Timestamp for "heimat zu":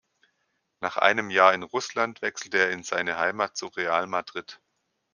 3.19-3.67